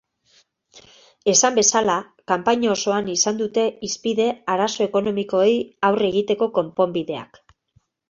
Esan 1.33 1.59
bezala, 1.59 1.97
kanpaina 2.31 2.73
osoan 2.77 3.13
izan 3.17 3.39
dute 3.43 3.67
hizpide 3.91 4.27
arazo 4.57 4.85
ekonomikoei 4.89 5.55
aurre 5.93 6.13
egiteko 6.13 6.53
konponbideak. 6.61 7.45